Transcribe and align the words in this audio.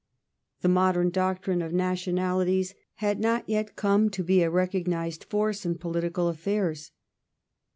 The 0.61 0.67
modern 0.67 1.11
doctrine 1.11 1.61
of 1.61 1.73
nationalities 1.73 2.73
had 2.95 3.19
not 3.19 3.47
yet 3.47 3.75
come 3.75 4.09
to 4.09 4.23
be 4.23 4.41
a 4.41 4.49
recognised 4.49 5.25
force 5.25 5.63
in 5.63 5.77
poli 5.77 6.01
tical 6.01 6.33
ajSTairs. 6.33 6.89